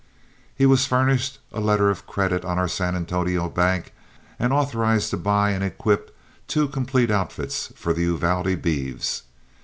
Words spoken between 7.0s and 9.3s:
outfits for the Uvalde beeves.